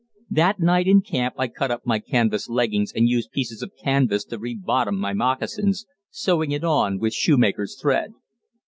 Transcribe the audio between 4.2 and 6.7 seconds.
to rebottom my moccasins, sewing it